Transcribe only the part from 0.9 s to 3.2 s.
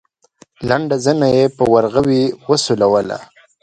زنه يې په ورغوي وسولوله.